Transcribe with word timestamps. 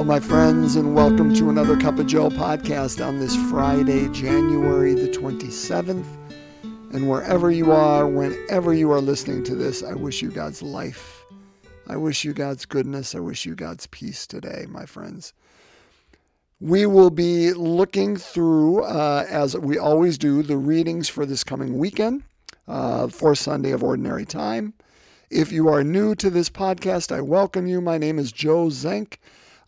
Hello, 0.00 0.14
my 0.14 0.18
friends, 0.18 0.76
and 0.76 0.94
welcome 0.94 1.34
to 1.34 1.50
another 1.50 1.76
Cup 1.76 1.98
of 1.98 2.06
Joe 2.06 2.30
podcast 2.30 3.06
on 3.06 3.20
this 3.20 3.36
Friday, 3.50 4.08
January 4.08 4.94
the 4.94 5.08
27th. 5.08 6.06
And 6.94 7.06
wherever 7.06 7.50
you 7.50 7.70
are, 7.70 8.06
whenever 8.06 8.72
you 8.72 8.90
are 8.92 9.02
listening 9.02 9.44
to 9.44 9.54
this, 9.54 9.82
I 9.82 9.92
wish 9.92 10.22
you 10.22 10.30
God's 10.30 10.62
life. 10.62 11.26
I 11.86 11.98
wish 11.98 12.24
you 12.24 12.32
God's 12.32 12.64
goodness. 12.64 13.14
I 13.14 13.20
wish 13.20 13.44
you 13.44 13.54
God's 13.54 13.88
peace 13.88 14.26
today, 14.26 14.64
my 14.70 14.86
friends. 14.86 15.34
We 16.60 16.86
will 16.86 17.10
be 17.10 17.52
looking 17.52 18.16
through, 18.16 18.84
uh, 18.84 19.26
as 19.28 19.54
we 19.54 19.76
always 19.76 20.16
do, 20.16 20.42
the 20.42 20.56
readings 20.56 21.10
for 21.10 21.26
this 21.26 21.44
coming 21.44 21.76
weekend, 21.76 22.22
uh, 22.66 23.08
for 23.08 23.34
Sunday 23.34 23.72
of 23.72 23.84
Ordinary 23.84 24.24
Time. 24.24 24.72
If 25.28 25.52
you 25.52 25.68
are 25.68 25.84
new 25.84 26.14
to 26.14 26.30
this 26.30 26.48
podcast, 26.48 27.14
I 27.14 27.20
welcome 27.20 27.66
you. 27.66 27.82
My 27.82 27.98
name 27.98 28.18
is 28.18 28.32
Joe 28.32 28.68
Zenk. 28.68 29.18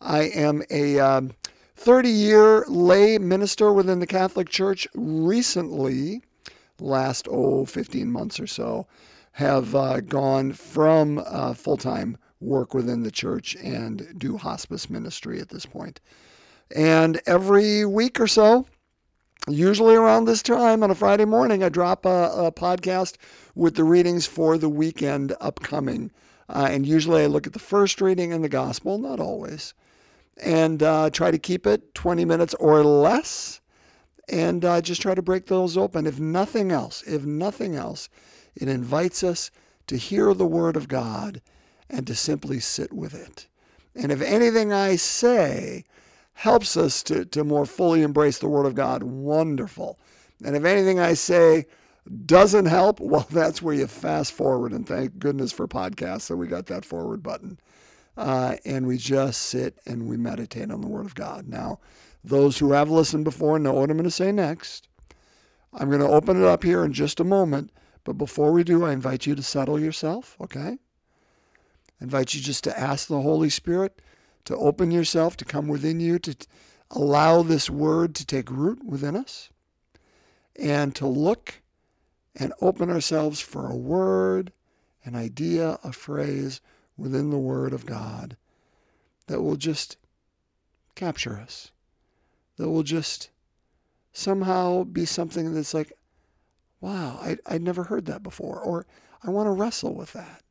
I 0.05 0.23
am 0.23 0.65
a 0.69 1.31
30 1.77 2.09
um, 2.09 2.15
year 2.15 2.65
lay 2.67 3.19
minister 3.19 3.73
within 3.73 4.01
the 4.01 4.07
Catholic 4.07 4.49
Church. 4.49 4.89
Recently, 4.95 6.23
last, 6.81 7.29
oh, 7.31 7.65
15 7.65 8.11
months 8.11 8.41
or 8.41 8.49
so, 8.49 8.89
have 9.33 9.75
uh, 9.77 10.01
gone 10.01 10.53
from 10.53 11.23
uh, 11.25 11.55
full 11.55 11.77
time 11.77 12.19
work 12.41 12.75
within 12.75 13.05
the 13.05 13.11
church 13.13 13.57
and 13.63 14.19
do 14.19 14.37
hospice 14.37 14.91
ministry 14.91 15.41
at 15.41 15.51
this 15.51 15.65
point. 15.65 16.01
And 16.75 17.21
every 17.27 17.85
week 17.87 18.19
or 18.21 18.27
so, 18.27 18.67
usually 19.49 19.95
around 19.95 20.25
this 20.25 20.43
time 20.43 20.83
on 20.83 20.91
a 20.91 20.97
Friday 20.97 21.27
morning, 21.27 21.63
I 21.63 21.69
drop 21.69 22.05
a, 22.05 22.31
a 22.35 22.53
podcast 22.53 23.17
with 23.55 23.77
the 23.77 23.85
readings 23.85 24.27
for 24.27 24.59
the 24.59 24.69
weekend 24.69 25.35
upcoming. 25.41 26.11
Uh, 26.49 26.69
and 26.71 26.87
usually 26.87 27.23
I 27.23 27.27
look 27.27 27.47
at 27.47 27.53
the 27.53 27.59
first 27.61 28.01
reading 28.01 28.33
in 28.33 28.43
the 28.43 28.49
gospel, 28.49 28.99
not 28.99 29.21
always, 29.21 29.75
and 30.41 30.83
uh, 30.83 31.11
try 31.11 31.31
to 31.31 31.39
keep 31.39 31.67
it 31.67 31.95
20 31.95 32.25
minutes 32.25 32.55
or 32.55 32.85
less 32.85 33.61
and 34.29 34.65
uh, 34.65 34.81
just 34.81 35.03
try 35.03 35.15
to 35.15 35.23
break 35.23 35.47
those 35.47 35.77
open. 35.77 36.07
If 36.07 36.19
nothing 36.19 36.73
else, 36.73 37.03
if 37.03 37.25
nothing 37.25 37.75
else, 37.75 38.09
it 38.55 38.69
invites 38.69 39.23
us 39.23 39.51
to 39.89 39.97
hear 39.97 40.33
the 40.33 40.47
word 40.47 40.77
of 40.77 40.89
God 40.89 41.43
and 41.91 42.07
to 42.07 42.15
simply 42.15 42.61
sit 42.61 42.93
with 42.93 43.15
it. 43.15 43.47
And 43.95 44.11
if 44.11 44.23
anything 44.23 44.73
I 44.73 44.97
say 44.97 45.85
helps 46.33 46.77
us 46.77 47.03
to, 47.05 47.25
to 47.27 47.45
more 47.45 47.67
fully 47.67 48.03
embrace 48.03 48.39
the 48.39 48.49
Word 48.49 48.67
of 48.67 48.75
God, 48.75 49.03
wonderful. 49.03 49.99
And 50.45 50.57
if 50.57 50.65
anything 50.65 50.99
I 50.99 51.15
say 51.15 51.67
doesn't 52.27 52.67
help, 52.67 53.01
well, 53.01 53.27
that's 53.31 53.63
where 53.63 53.75
you 53.75 53.87
fast 53.87 54.33
forward. 54.33 54.73
And 54.73 54.87
thank 54.87 55.19
goodness 55.19 55.53
for 55.53 55.69
podcasts 55.69 56.29
that 56.29 56.37
we 56.37 56.47
got 56.47 56.67
that 56.67 56.85
forward 56.85 57.23
button. 57.23 57.59
Uh, 58.17 58.57
and 58.65 58.87
we 58.87 58.99
just 58.99 59.43
sit 59.43 59.79
and 59.87 60.07
we 60.09 60.17
meditate 60.17 60.71
on 60.71 60.81
the 60.81 60.89
Word 60.89 61.07
of 61.07 61.15
God. 61.15 61.49
Now, 61.49 61.81
those 62.23 62.59
who 62.59 62.73
have 62.73 62.91
listened 62.91 63.25
before 63.25 63.59
know 63.59 63.73
what 63.73 63.91
I'm 63.91 63.97
going 63.97 64.05
to 64.05 64.11
say 64.11 64.33
next. 64.33 64.89
I'm 65.73 65.89
going 65.89 66.01
to 66.03 66.09
open 66.09 66.43
it 66.43 66.47
up 66.47 66.63
here 66.63 66.85
in 66.85 66.93
just 66.93 67.21
a 67.21 67.25
moment. 67.25 67.71
But 68.05 68.15
before 68.15 68.53
we 68.53 68.65
do, 68.65 68.85
I 68.85 68.93
invite 68.93 69.27
you 69.27 69.35
to 69.35 69.43
settle 69.43 69.81
yourself, 69.81 70.37
okay? 70.41 70.77
I 70.79 72.05
invite 72.05 72.35
you 72.35 72.41
just 72.41 72.65
to 72.65 72.79
ask 72.79 73.09
the 73.09 73.21
Holy 73.21 73.49
Spirit 73.49 74.03
to 74.45 74.57
open 74.57 74.91
yourself, 74.91 75.37
to 75.39 75.45
come 75.45 75.69
within 75.69 76.01
you, 76.01 76.19
to 76.19 76.37
allow 76.91 77.43
this 77.43 77.71
word 77.71 78.15
to 78.17 78.27
take 78.27 78.51
root 78.51 78.85
within 78.85 79.17
us, 79.17 79.51
and 80.57 80.95
to 80.97 81.07
look 81.07 81.63
and 82.35 82.53
open 82.61 82.91
ourselves 82.91 83.41
for 83.41 83.71
a 83.71 83.77
word, 83.77 84.53
an 85.05 85.15
idea, 85.15 85.79
a 85.85 85.93
phrase 85.93 86.61
within 87.03 87.31
the 87.31 87.39
Word 87.39 87.73
of 87.73 87.87
God 87.87 88.37
that 89.27 89.43
will 89.43 89.57
just 89.57 89.97
capture 90.95 91.37
us, 91.37 91.73
that 92.57 92.71
will 92.71 92.83
just 92.83 93.31
somehow 94.13 94.85
be 94.85 95.05
something 95.05 95.55
that's 95.55 95.75
like, 95.75 95.93
wow, 96.81 97.19
I, 97.21 97.39
I'd 97.47 97.63
never 97.63 97.85
heard 97.85 98.07
that 98.07 98.23
before, 98.23 98.61
or 98.61 98.87
I 99.25 99.31
want 99.31 99.47
to 99.47 99.53
wrestle 99.53 99.95
with 99.95 100.13
that. 100.13 100.43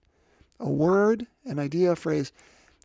A 0.59 0.69
word, 0.69 1.27
an 1.45 1.57
idea, 1.59 1.91
a 1.91 1.95
phrase 1.95 2.31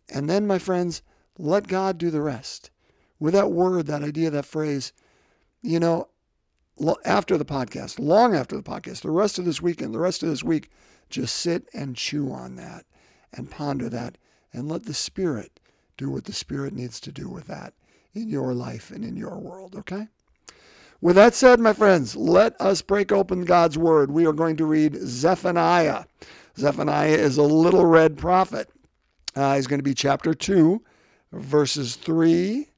and 0.08 0.30
then, 0.30 0.46
my 0.46 0.58
friends, 0.58 1.02
let 1.38 1.66
God 1.66 1.98
do 1.98 2.10
the 2.10 2.20
rest. 2.20 2.70
With 3.18 3.34
that 3.34 3.50
word, 3.50 3.86
that 3.86 4.02
idea, 4.02 4.30
that 4.30 4.44
phrase, 4.44 4.92
you 5.62 5.80
know, 5.80 6.08
after 7.04 7.36
the 7.36 7.44
podcast, 7.44 7.98
long 7.98 8.34
after 8.34 8.56
the 8.56 8.62
podcast, 8.62 9.00
the 9.00 9.10
rest 9.10 9.38
of 9.38 9.44
this 9.44 9.62
weekend, 9.62 9.94
the 9.94 9.98
rest 9.98 10.22
of 10.22 10.28
this 10.28 10.44
week, 10.44 10.70
just 11.08 11.36
sit 11.36 11.68
and 11.72 11.96
chew 11.96 12.30
on 12.30 12.56
that 12.56 12.84
and 13.36 13.50
ponder 13.50 13.88
that 13.88 14.18
and 14.52 14.68
let 14.68 14.84
the 14.84 14.94
Spirit 14.94 15.60
do 15.96 16.10
what 16.10 16.24
the 16.24 16.32
Spirit 16.32 16.72
needs 16.72 17.00
to 17.00 17.12
do 17.12 17.28
with 17.28 17.46
that 17.46 17.74
in 18.14 18.28
your 18.28 18.54
life 18.54 18.90
and 18.90 19.04
in 19.04 19.16
your 19.16 19.38
world, 19.38 19.76
okay? 19.76 20.08
With 21.00 21.16
that 21.16 21.34
said, 21.34 21.60
my 21.60 21.72
friends, 21.72 22.16
let 22.16 22.58
us 22.60 22.82
break 22.82 23.12
open 23.12 23.44
God's 23.44 23.76
Word. 23.76 24.10
We 24.10 24.26
are 24.26 24.32
going 24.32 24.56
to 24.56 24.64
read 24.64 24.96
Zephaniah. 25.02 26.04
Zephaniah 26.56 27.08
is 27.10 27.36
a 27.36 27.42
little 27.42 27.84
read 27.84 28.16
prophet 28.16 28.70
uh, 29.36 29.56
is 29.58 29.66
going 29.66 29.78
to 29.78 29.84
be 29.84 29.94
chapter 29.94 30.34
2, 30.34 30.82
verses 31.32 31.96
3. 31.96 32.68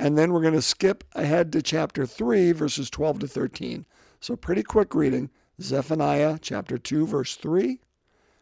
And 0.00 0.18
then 0.18 0.32
we're 0.32 0.42
going 0.42 0.54
to 0.54 0.62
skip 0.62 1.04
ahead 1.12 1.52
to 1.52 1.62
chapter 1.62 2.04
3, 2.04 2.52
verses 2.52 2.90
12 2.90 3.20
to 3.20 3.28
13. 3.28 3.86
So, 4.20 4.34
pretty 4.34 4.64
quick 4.64 4.94
reading 4.94 5.30
Zephaniah 5.60 6.38
chapter 6.42 6.78
2, 6.78 7.06
verse 7.06 7.36
3, 7.36 7.78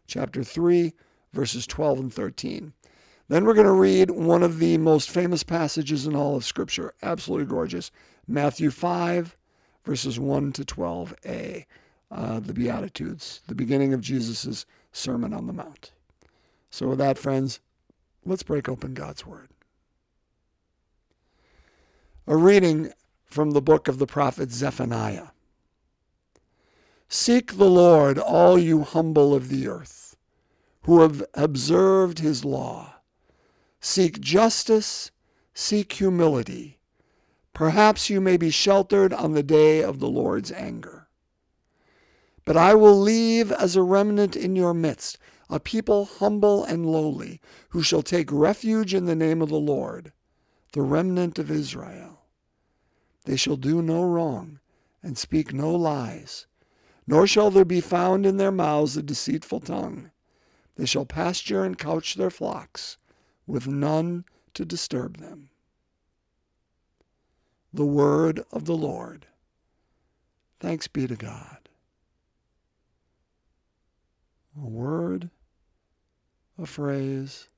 chapter 0.06 0.42
3, 0.42 0.94
verses 1.32 1.66
12 1.66 1.98
and 2.00 2.14
13. 2.14 2.72
Then 3.28 3.44
we're 3.44 3.54
going 3.54 3.66
to 3.66 3.72
read 3.72 4.10
one 4.10 4.42
of 4.42 4.58
the 4.58 4.76
most 4.78 5.10
famous 5.10 5.42
passages 5.42 6.06
in 6.06 6.14
all 6.14 6.36
of 6.36 6.44
Scripture. 6.44 6.92
Absolutely 7.02 7.46
gorgeous. 7.46 7.90
Matthew 8.26 8.70
5, 8.70 9.36
verses 9.84 10.18
1 10.20 10.52
to 10.52 10.64
12a, 10.64 11.64
uh, 12.10 12.40
the 12.40 12.52
Beatitudes, 12.52 13.40
the 13.46 13.54
beginning 13.54 13.94
of 13.94 14.00
Jesus' 14.00 14.66
Sermon 14.92 15.32
on 15.32 15.46
the 15.46 15.52
Mount. 15.52 15.92
So, 16.70 16.88
with 16.88 16.98
that, 16.98 17.18
friends, 17.18 17.60
let's 18.24 18.42
break 18.42 18.68
open 18.68 18.94
God's 18.94 19.26
Word. 19.26 19.48
A 22.26 22.36
reading 22.36 22.92
from 23.24 23.52
the 23.52 23.62
book 23.62 23.88
of 23.88 23.98
the 23.98 24.06
prophet 24.06 24.52
Zephaniah. 24.52 25.28
Seek 27.08 27.56
the 27.56 27.68
Lord, 27.68 28.18
all 28.18 28.58
you 28.58 28.82
humble 28.82 29.34
of 29.34 29.48
the 29.48 29.68
earth, 29.68 30.01
who 30.82 31.00
have 31.00 31.22
observed 31.34 32.18
his 32.18 32.44
law. 32.44 32.94
Seek 33.80 34.20
justice, 34.20 35.10
seek 35.54 35.92
humility. 35.92 36.78
Perhaps 37.54 38.08
you 38.08 38.20
may 38.20 38.36
be 38.36 38.50
sheltered 38.50 39.12
on 39.12 39.32
the 39.32 39.42
day 39.42 39.82
of 39.82 40.00
the 40.00 40.08
Lord's 40.08 40.50
anger. 40.50 41.08
But 42.44 42.56
I 42.56 42.74
will 42.74 42.98
leave 42.98 43.52
as 43.52 43.76
a 43.76 43.82
remnant 43.82 44.34
in 44.34 44.56
your 44.56 44.74
midst 44.74 45.18
a 45.48 45.60
people 45.60 46.06
humble 46.06 46.64
and 46.64 46.86
lowly, 46.86 47.40
who 47.68 47.82
shall 47.82 48.02
take 48.02 48.32
refuge 48.32 48.94
in 48.94 49.04
the 49.04 49.14
name 49.14 49.42
of 49.42 49.50
the 49.50 49.60
Lord, 49.60 50.12
the 50.72 50.80
remnant 50.80 51.38
of 51.38 51.50
Israel. 51.50 52.22
They 53.24 53.36
shall 53.36 53.56
do 53.56 53.82
no 53.82 54.02
wrong 54.02 54.60
and 55.02 55.18
speak 55.18 55.52
no 55.52 55.70
lies, 55.74 56.46
nor 57.06 57.26
shall 57.26 57.50
there 57.50 57.66
be 57.66 57.82
found 57.82 58.24
in 58.24 58.38
their 58.38 58.50
mouths 58.50 58.96
a 58.96 59.02
deceitful 59.02 59.60
tongue. 59.60 60.10
They 60.76 60.86
shall 60.86 61.04
pasture 61.04 61.64
and 61.64 61.78
couch 61.78 62.14
their 62.14 62.30
flocks, 62.30 62.96
with 63.46 63.66
none 63.66 64.24
to 64.54 64.64
disturb 64.64 65.18
them. 65.18 65.50
The 67.72 67.86
word 67.86 68.44
of 68.50 68.64
the 68.64 68.76
Lord. 68.76 69.26
Thanks 70.60 70.88
be 70.88 71.06
to 71.06 71.16
God. 71.16 71.68
A 74.56 74.66
word 74.66 75.30
a 76.58 76.66
phrase, 76.66 77.48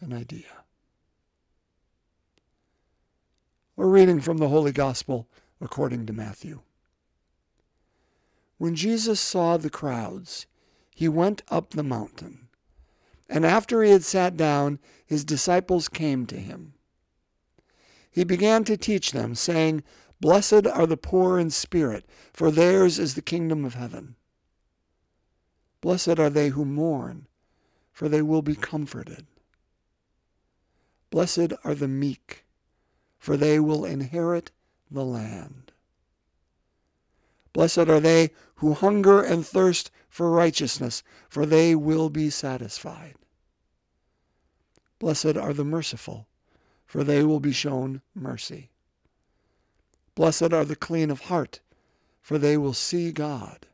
an 0.00 0.12
idea. 0.12 0.64
A 3.78 3.86
reading 3.86 4.20
from 4.20 4.38
the 4.38 4.48
Holy 4.48 4.72
Gospel 4.72 5.26
according 5.60 6.06
to 6.06 6.12
Matthew. 6.12 6.60
When 8.58 8.74
Jesus 8.74 9.20
saw 9.20 9.56
the 9.56 9.70
crowds, 9.70 10.46
he 10.94 11.08
went 11.08 11.42
up 11.48 11.70
the 11.70 11.82
mountain. 11.82 12.48
And 13.28 13.44
after 13.44 13.82
he 13.82 13.90
had 13.90 14.04
sat 14.04 14.36
down, 14.36 14.78
his 15.04 15.24
disciples 15.24 15.88
came 15.88 16.24
to 16.26 16.36
him. 16.36 16.74
He 18.10 18.24
began 18.24 18.64
to 18.64 18.76
teach 18.76 19.12
them, 19.12 19.34
saying, 19.34 19.82
Blessed 20.20 20.66
are 20.66 20.86
the 20.86 20.96
poor 20.96 21.38
in 21.38 21.50
spirit, 21.50 22.06
for 22.32 22.50
theirs 22.50 22.98
is 22.98 23.14
the 23.14 23.22
kingdom 23.22 23.64
of 23.64 23.74
heaven. 23.74 24.14
Blessed 25.80 26.18
are 26.18 26.30
they 26.30 26.48
who 26.48 26.64
mourn 26.64 27.26
for 27.94 28.08
they 28.08 28.20
will 28.20 28.42
be 28.42 28.56
comforted. 28.56 29.24
Blessed 31.10 31.52
are 31.62 31.76
the 31.76 31.88
meek, 31.88 32.44
for 33.18 33.36
they 33.36 33.60
will 33.60 33.84
inherit 33.84 34.50
the 34.90 35.04
land. 35.04 35.72
Blessed 37.54 37.88
are 37.88 38.00
they 38.00 38.32
who 38.56 38.74
hunger 38.74 39.22
and 39.22 39.46
thirst 39.46 39.90
for 40.10 40.30
righteousness, 40.30 41.02
for 41.28 41.46
they 41.46 41.74
will 41.74 42.10
be 42.10 42.28
satisfied. 42.28 43.14
Blessed 44.98 45.36
are 45.36 45.52
the 45.52 45.64
merciful, 45.64 46.26
for 46.84 47.02
they 47.02 47.22
will 47.22 47.40
be 47.40 47.52
shown 47.52 48.02
mercy. 48.14 48.70
Blessed 50.14 50.52
are 50.52 50.64
the 50.64 50.76
clean 50.76 51.10
of 51.10 51.20
heart, 51.20 51.60
for 52.20 52.38
they 52.38 52.56
will 52.56 52.74
see 52.74 53.12
God. 53.12 53.66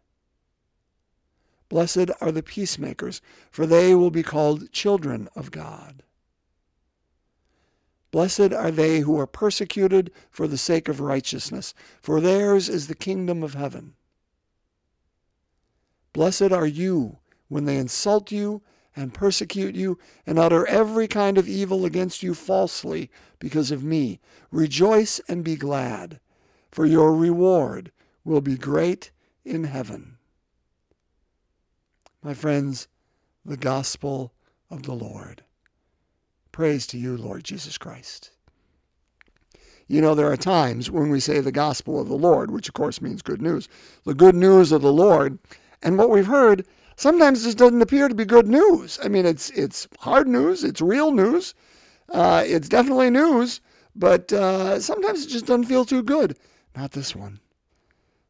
Blessed 1.69 2.11
are 2.21 2.33
the 2.33 2.43
peacemakers, 2.43 3.23
for 3.50 3.65
they 3.65 3.94
will 3.94 4.11
be 4.11 4.23
called 4.23 4.73
children 4.73 5.29
of 5.35 5.50
God. 5.50 6.03
Blessed 8.11 8.53
are 8.53 8.71
they 8.71 9.01
who 9.01 9.19
are 9.19 9.27
persecuted 9.27 10.11
for 10.31 10.49
the 10.49 10.59
sake 10.59 10.89
of 10.89 11.01
righteousness, 11.01 11.75
for 12.01 12.21
theirs 12.21 12.69
is 12.69 12.89
the 12.89 12.95
kingdom 12.95 13.43
of 13.43 13.55
heaven. 13.55 13.95
Blessed 16.12 16.51
are 16.51 16.67
you 16.67 17.19
when 17.49 17.67
they 17.67 17.77
insult 17.77 18.33
you 18.33 18.62
and 18.97 19.15
persecute 19.15 19.77
you 19.77 19.99
and 20.27 20.39
utter 20.39 20.67
every 20.67 21.07
kind 21.07 21.39
of 21.39 21.49
evil 21.49 21.85
against 21.85 22.23
you 22.23 22.35
falsely 22.35 23.11
because 23.39 23.71
of 23.71 23.85
me. 23.85 24.19
Rejoice 24.51 25.21
and 25.29 25.45
be 25.45 25.55
glad, 25.55 26.19
for 26.71 26.87
your 26.87 27.15
reward 27.15 27.93
will 28.25 28.41
be 28.41 28.57
great 28.57 29.12
in 29.45 29.65
heaven. 29.65 30.17
My 32.23 32.35
friends, 32.35 32.89
the 33.45 33.57
gospel 33.57 34.33
of 34.69 34.83
the 34.83 34.95
Lord. 34.95 35.43
Praise 36.61 36.87
to 36.89 36.99
you, 36.99 37.17
Lord 37.17 37.43
Jesus 37.43 37.79
Christ. 37.79 38.33
You 39.89 40.03
know, 40.03 40.15
there 40.15 40.31
are 40.31 40.37
times 40.37 40.91
when 40.91 41.09
we 41.09 41.19
say 41.19 41.41
the 41.41 41.51
gospel 41.51 41.99
of 41.99 42.09
the 42.09 42.19
Lord, 42.19 42.51
which 42.51 42.69
of 42.69 42.75
course 42.75 43.01
means 43.01 43.23
good 43.23 43.41
news, 43.41 43.67
the 44.05 44.12
good 44.12 44.35
news 44.35 44.71
of 44.71 44.83
the 44.83 44.93
Lord, 44.93 45.39
and 45.83 45.97
what 45.97 46.11
we've 46.11 46.27
heard 46.27 46.67
sometimes 46.97 47.45
just 47.45 47.57
doesn't 47.57 47.81
appear 47.81 48.09
to 48.09 48.15
be 48.15 48.27
good 48.27 48.47
news. 48.47 48.99
I 49.03 49.09
mean, 49.09 49.25
it's 49.25 49.49
it's 49.53 49.89
hard 50.01 50.29
news, 50.29 50.62
it's 50.62 50.83
real 50.83 51.12
news, 51.12 51.55
uh, 52.11 52.45
it's 52.47 52.69
definitely 52.69 53.09
news, 53.09 53.62
but 53.97 54.31
uh, 54.31 54.81
sometimes 54.81 55.25
it 55.25 55.31
just 55.31 55.47
doesn't 55.47 55.65
feel 55.65 55.87
too 55.87 56.03
good. 56.03 56.37
Not 56.77 56.93
this 56.93 57.17
one. 57.17 57.41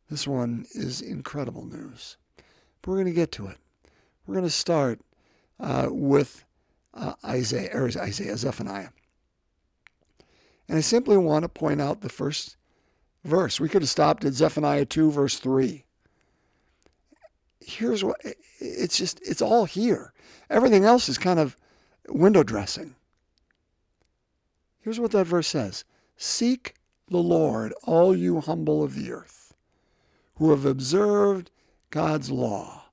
This 0.08 0.28
one 0.28 0.66
is 0.70 1.00
incredible 1.00 1.66
news. 1.66 2.16
But 2.80 2.92
we're 2.92 2.98
going 2.98 3.06
to 3.06 3.12
get 3.12 3.32
to 3.32 3.48
it. 3.48 3.56
We're 4.24 4.34
going 4.34 4.46
to 4.46 4.50
start 4.50 5.00
uh, 5.58 5.88
with 5.90 6.44
uh, 6.94 7.14
Isaiah, 7.24 7.70
or 7.72 7.84
Isaiah, 7.86 8.36
Zephaniah. 8.36 8.90
And 10.68 10.78
I 10.78 10.80
simply 10.80 11.16
want 11.16 11.42
to 11.42 11.48
point 11.48 11.80
out 11.80 12.00
the 12.00 12.08
first 12.08 12.56
verse. 13.24 13.60
We 13.60 13.68
could 13.68 13.82
have 13.82 13.88
stopped 13.88 14.24
at 14.24 14.34
Zephaniah 14.34 14.84
2, 14.84 15.10
verse 15.10 15.38
3 15.38 15.84
here's 17.60 18.02
what 18.02 18.20
it's 18.58 18.96
just 18.96 19.20
it's 19.22 19.42
all 19.42 19.64
here. 19.64 20.12
Everything 20.48 20.84
else 20.84 21.08
is 21.08 21.18
kind 21.18 21.38
of 21.38 21.56
window 22.08 22.42
dressing. 22.42 22.94
Here's 24.80 25.00
what 25.00 25.12
that 25.12 25.26
verse 25.26 25.48
says 25.48 25.84
Seek 26.16 26.74
the 27.08 27.18
Lord, 27.18 27.72
all 27.84 28.16
you 28.16 28.40
humble 28.40 28.82
of 28.82 28.94
the 28.94 29.12
earth, 29.12 29.54
who 30.36 30.50
have 30.50 30.64
observed 30.64 31.50
God's 31.90 32.30
law. 32.30 32.84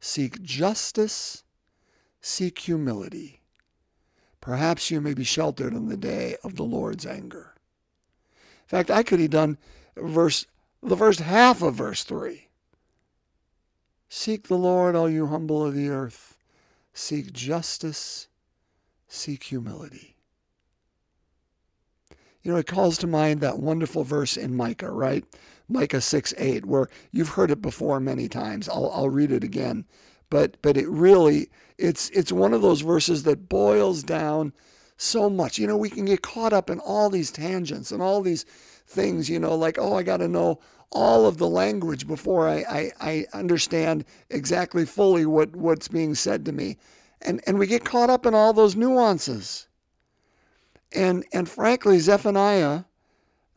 Seek 0.00 0.42
justice, 0.42 1.42
seek 2.26 2.58
humility. 2.58 3.40
Perhaps 4.40 4.90
you 4.90 5.00
may 5.00 5.14
be 5.14 5.22
sheltered 5.22 5.72
in 5.72 5.88
the 5.88 5.96
day 5.96 6.36
of 6.42 6.56
the 6.56 6.64
Lord's 6.64 7.06
anger. 7.06 7.54
In 8.64 8.68
fact, 8.68 8.90
I 8.90 9.04
could 9.04 9.20
have 9.20 9.30
done 9.30 9.58
verse 9.96 10.44
the 10.82 10.96
first 10.96 11.20
half 11.20 11.62
of 11.62 11.76
verse 11.76 12.02
3 12.02 12.48
Seek 14.08 14.48
the 14.48 14.56
Lord, 14.56 14.94
all 14.96 15.08
you 15.08 15.26
humble 15.26 15.64
of 15.64 15.74
the 15.74 15.88
earth. 15.88 16.36
Seek 16.92 17.32
justice, 17.32 18.28
seek 19.08 19.44
humility. 19.44 20.16
You 22.42 22.52
know, 22.52 22.58
it 22.58 22.66
calls 22.66 22.98
to 22.98 23.06
mind 23.06 23.40
that 23.40 23.58
wonderful 23.58 24.04
verse 24.04 24.36
in 24.36 24.56
Micah, 24.56 24.90
right? 24.90 25.24
Micah 25.68 26.00
6 26.00 26.34
8, 26.36 26.66
where 26.66 26.88
you've 27.12 27.30
heard 27.30 27.50
it 27.50 27.62
before 27.62 28.00
many 28.00 28.28
times. 28.28 28.68
I'll, 28.68 28.90
I'll 28.92 29.10
read 29.10 29.32
it 29.32 29.44
again. 29.44 29.84
But, 30.30 30.56
but 30.62 30.76
it 30.76 30.88
really, 30.88 31.48
it's, 31.78 32.10
it's 32.10 32.32
one 32.32 32.52
of 32.52 32.62
those 32.62 32.80
verses 32.80 33.22
that 33.24 33.48
boils 33.48 34.02
down 34.02 34.52
so 34.96 35.30
much. 35.30 35.58
You 35.58 35.66
know, 35.66 35.76
we 35.76 35.90
can 35.90 36.04
get 36.04 36.22
caught 36.22 36.52
up 36.52 36.70
in 36.70 36.80
all 36.80 37.10
these 37.10 37.30
tangents 37.30 37.92
and 37.92 38.02
all 38.02 38.22
these 38.22 38.44
things, 38.86 39.28
you 39.28 39.38
know, 39.38 39.54
like, 39.54 39.78
oh, 39.78 39.94
I 39.94 40.02
got 40.02 40.18
to 40.18 40.28
know 40.28 40.60
all 40.92 41.26
of 41.26 41.36
the 41.36 41.48
language 41.48 42.06
before 42.06 42.48
I, 42.48 42.64
I, 42.68 42.92
I 43.00 43.26
understand 43.32 44.04
exactly 44.30 44.86
fully 44.86 45.26
what, 45.26 45.54
what's 45.54 45.88
being 45.88 46.14
said 46.14 46.44
to 46.46 46.52
me. 46.52 46.76
And, 47.22 47.40
and 47.46 47.58
we 47.58 47.66
get 47.66 47.84
caught 47.84 48.10
up 48.10 48.26
in 48.26 48.34
all 48.34 48.52
those 48.52 48.76
nuances. 48.76 49.68
And, 50.92 51.24
and 51.32 51.48
frankly, 51.48 51.98
Zephaniah, 51.98 52.84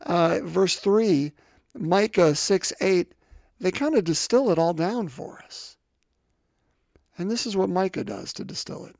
uh, 0.02 0.40
verse 0.42 0.76
3, 0.76 1.32
Micah 1.78 2.34
6 2.34 2.72
8, 2.80 3.14
they 3.60 3.70
kind 3.70 3.94
of 3.94 4.04
distill 4.04 4.50
it 4.50 4.58
all 4.58 4.74
down 4.74 5.08
for 5.08 5.38
us. 5.44 5.76
And 7.20 7.30
this 7.30 7.44
is 7.44 7.54
what 7.54 7.68
Micah 7.68 8.02
does 8.02 8.32
to 8.32 8.44
distill 8.44 8.86
it. 8.86 8.96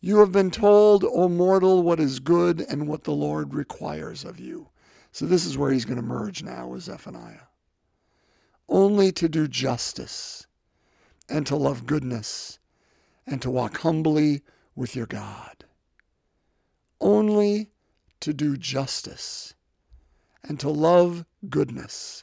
You 0.00 0.18
have 0.18 0.30
been 0.30 0.52
told, 0.52 1.02
O 1.02 1.28
mortal, 1.28 1.82
what 1.82 1.98
is 1.98 2.20
good 2.20 2.60
and 2.60 2.86
what 2.86 3.02
the 3.02 3.10
Lord 3.10 3.52
requires 3.52 4.24
of 4.24 4.38
you. 4.38 4.68
So 5.10 5.26
this 5.26 5.44
is 5.44 5.58
where 5.58 5.72
he's 5.72 5.84
going 5.84 6.00
to 6.00 6.06
merge 6.06 6.44
now 6.44 6.68
with 6.68 6.84
Zephaniah. 6.84 7.48
Only 8.68 9.10
to 9.10 9.28
do 9.28 9.48
justice 9.48 10.46
and 11.28 11.44
to 11.48 11.56
love 11.56 11.84
goodness 11.84 12.60
and 13.26 13.42
to 13.42 13.50
walk 13.50 13.78
humbly 13.78 14.42
with 14.76 14.94
your 14.94 15.06
God. 15.06 15.64
Only 17.00 17.72
to 18.20 18.32
do 18.32 18.56
justice 18.56 19.52
and 20.44 20.60
to 20.60 20.70
love 20.70 21.24
goodness 21.48 22.22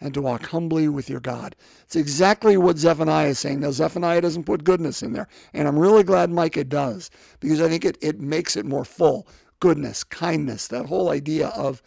and 0.00 0.14
to 0.14 0.22
walk 0.22 0.46
humbly 0.46 0.88
with 0.88 1.10
your 1.10 1.20
God. 1.20 1.54
It's 1.82 1.96
exactly 1.96 2.56
what 2.56 2.78
Zephaniah 2.78 3.28
is 3.28 3.38
saying. 3.38 3.60
Now, 3.60 3.70
Zephaniah 3.70 4.20
doesn't 4.20 4.44
put 4.44 4.64
goodness 4.64 5.02
in 5.02 5.12
there, 5.12 5.28
and 5.52 5.68
I'm 5.68 5.78
really 5.78 6.02
glad 6.02 6.30
Micah 6.30 6.64
does 6.64 7.10
because 7.40 7.60
I 7.60 7.68
think 7.68 7.84
it, 7.84 7.98
it 8.00 8.20
makes 8.20 8.56
it 8.56 8.64
more 8.64 8.84
full. 8.84 9.28
Goodness, 9.60 10.02
kindness, 10.04 10.68
that 10.68 10.86
whole 10.86 11.10
idea 11.10 11.48
of 11.48 11.82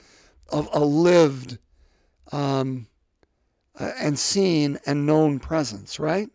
of 0.49 0.69
a 0.73 0.79
lived 0.79 1.57
um, 2.31 2.85
uh, 3.79 3.91
and 3.99 4.19
seen 4.19 4.77
and 4.85 5.07
known 5.07 5.39
presence, 5.39 5.99
right? 5.99 6.29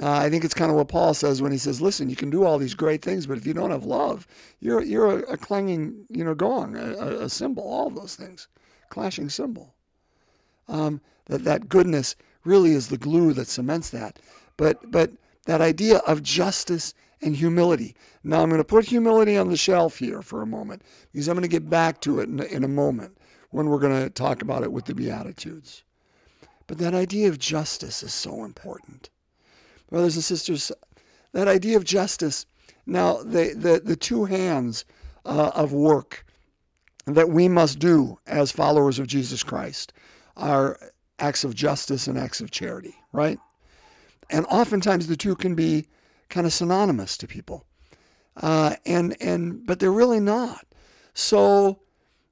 Uh, 0.00 0.12
I 0.12 0.30
think 0.30 0.44
it's 0.44 0.54
kind 0.54 0.70
of 0.70 0.76
what 0.76 0.88
Paul 0.88 1.12
says 1.12 1.42
when 1.42 1.52
he 1.52 1.58
says, 1.58 1.80
"Listen, 1.80 2.08
you 2.08 2.16
can 2.16 2.30
do 2.30 2.44
all 2.44 2.56
these 2.56 2.74
great 2.74 3.02
things, 3.02 3.26
but 3.26 3.36
if 3.36 3.44
you 3.44 3.52
don't 3.52 3.72
have 3.72 3.84
love, 3.84 4.26
you're 4.60 4.82
you're 4.82 5.20
a, 5.20 5.32
a 5.32 5.36
clanging, 5.36 6.06
you 6.08 6.24
know, 6.24 6.34
gong, 6.34 6.76
a, 6.76 7.24
a, 7.24 7.28
cymbal, 7.28 7.64
all 7.64 7.90
those 7.90 8.14
things, 8.14 8.48
clashing 8.90 9.28
cymbal." 9.28 9.74
Um, 10.68 11.00
that 11.26 11.44
that 11.44 11.68
goodness 11.68 12.16
really 12.44 12.72
is 12.72 12.88
the 12.88 12.98
glue 12.98 13.32
that 13.34 13.48
cements 13.48 13.90
that. 13.90 14.18
But 14.56 14.90
but 14.90 15.12
that 15.44 15.60
idea 15.60 15.98
of 15.98 16.22
justice 16.22 16.94
and 17.22 17.34
humility. 17.34 17.94
Now, 18.22 18.42
I'm 18.42 18.48
going 18.48 18.60
to 18.60 18.64
put 18.64 18.84
humility 18.84 19.36
on 19.36 19.48
the 19.48 19.56
shelf 19.56 19.98
here 19.98 20.22
for 20.22 20.42
a 20.42 20.46
moment 20.46 20.82
because 21.12 21.28
I'm 21.28 21.34
going 21.34 21.42
to 21.42 21.48
get 21.48 21.68
back 21.68 22.00
to 22.02 22.20
it 22.20 22.28
in, 22.28 22.40
in 22.40 22.64
a 22.64 22.68
moment 22.68 23.16
when 23.50 23.68
we're 23.68 23.78
going 23.78 24.02
to 24.02 24.10
talk 24.10 24.42
about 24.42 24.62
it 24.62 24.72
with 24.72 24.84
the 24.84 24.94
Beatitudes. 24.94 25.82
But 26.66 26.78
that 26.78 26.94
idea 26.94 27.28
of 27.28 27.38
justice 27.38 28.02
is 28.02 28.12
so 28.12 28.44
important. 28.44 29.10
Brothers 29.90 30.16
and 30.16 30.24
sisters, 30.24 30.70
that 31.32 31.48
idea 31.48 31.76
of 31.76 31.84
justice, 31.84 32.44
now, 32.86 33.22
the, 33.22 33.54
the, 33.56 33.80
the 33.82 33.96
two 33.96 34.24
hands 34.24 34.84
uh, 35.24 35.50
of 35.54 35.72
work 35.72 36.24
that 37.06 37.30
we 37.30 37.48
must 37.48 37.78
do 37.78 38.18
as 38.26 38.52
followers 38.52 38.98
of 38.98 39.06
Jesus 39.06 39.42
Christ 39.42 39.92
are 40.38 40.78
acts 41.18 41.44
of 41.44 41.54
justice 41.54 42.06
and 42.06 42.18
acts 42.18 42.40
of 42.40 42.50
charity, 42.50 42.94
right? 43.12 43.38
And 44.30 44.46
oftentimes 44.46 45.06
the 45.06 45.16
two 45.16 45.34
can 45.34 45.54
be 45.54 45.86
kind 46.28 46.46
of 46.46 46.52
synonymous 46.52 47.16
to 47.18 47.26
people. 47.26 47.64
Uh, 48.36 48.76
and 48.86 49.16
and 49.20 49.66
but 49.66 49.80
they're 49.80 49.90
really 49.90 50.20
not. 50.20 50.64
So 51.14 51.80